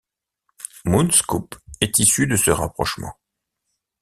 MoonScoop 0.83 1.53
est 1.79 1.99
issu 1.99 2.25
de 2.25 2.35
ce 2.35 2.49
rapprochement. 2.49 3.13